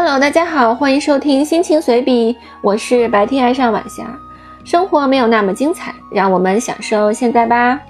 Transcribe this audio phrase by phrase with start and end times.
[0.00, 4.16] Hello，大家好，欢迎收听心情随笔，我是白天爱上晚霞。
[4.64, 7.80] 生活没有那么精彩，让我们享受现在吧。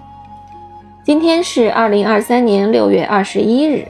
[1.05, 3.87] 今天是二零二三年六月二十一日，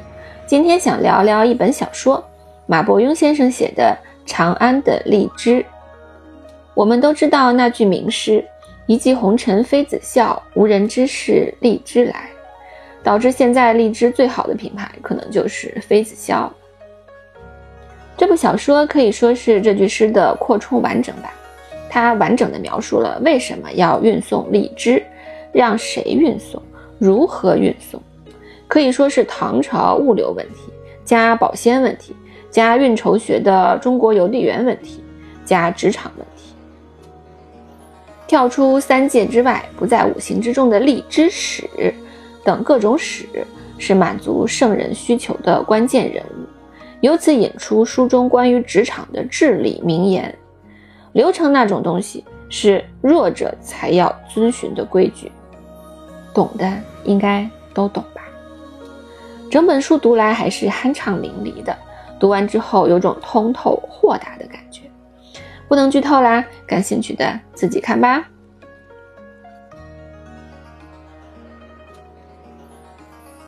[0.49, 2.29] 今天想聊聊一本小说，
[2.67, 3.97] 马伯庸先生写的
[4.29, 5.61] 《长安的荔枝》。
[6.75, 8.45] 我们都知道那句名诗
[8.87, 12.29] ：“一骑红尘妃子笑，无人知是荔枝来。”
[13.05, 16.53] 导致现在荔枝最好的品牌，可能就是妃子笑。
[18.19, 21.31] 这部小说可以说是这句诗的扩充完整版，
[21.89, 25.01] 它完整的描述了为什么要运送荔枝，
[25.53, 26.61] 让谁运送，
[26.99, 28.03] 如何运送，
[28.67, 30.73] 可以说是唐朝物流问题
[31.05, 32.13] 加保鲜问题
[32.51, 35.01] 加运筹学的中国邮递员问题
[35.45, 36.53] 加职场问题，
[38.27, 41.95] 跳出三界之外，不在五行之中的荔枝史
[42.43, 43.27] 等各种史，
[43.79, 46.38] 是满足圣人需求的关键人物。
[47.01, 50.37] 由此引出书中关于职场的至理名言，
[51.13, 55.31] 流程那种东西是弱者才要遵循的规矩，
[56.35, 56.73] 懂的
[57.05, 58.23] 应该都懂吧。
[59.51, 61.77] 整本书读来还是酣畅淋漓的，
[62.19, 64.83] 读完之后有种通透豁达的感觉。
[65.69, 68.29] 不能剧透啦，感兴趣的自己看吧。